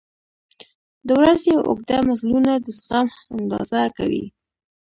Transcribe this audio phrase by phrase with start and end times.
[1.07, 4.25] •د ورځې اوږده مزلونه د زغم اندازه کوي.